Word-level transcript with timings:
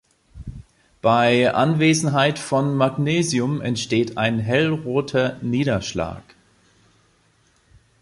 Bei 1.03 1.53
Anwesenheit 1.53 2.39
von 2.39 2.75
Magnesium 2.75 3.61
entsteht 3.61 4.17
ein 4.17 4.39
hellroter 4.39 5.37
Niederschlag. 5.43 6.23